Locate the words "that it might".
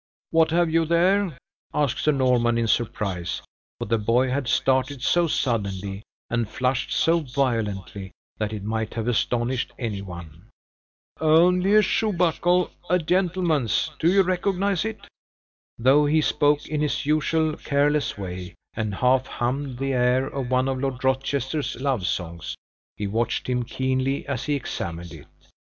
8.39-8.95